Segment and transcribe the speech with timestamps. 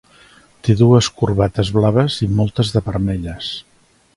[0.67, 3.53] Té dues corbates blaves i moltes de vermelles.